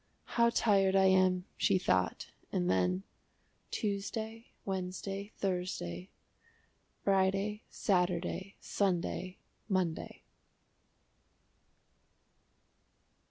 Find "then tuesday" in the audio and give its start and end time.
2.71-4.47